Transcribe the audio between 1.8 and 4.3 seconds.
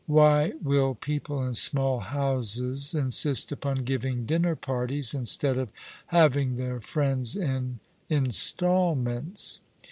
houses insist upon giving